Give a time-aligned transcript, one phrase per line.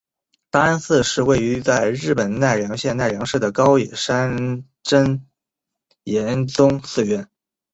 [0.49, 5.27] 大安寺是位在日本奈良县奈良市的高野山真
[6.05, 7.29] 言宗寺院。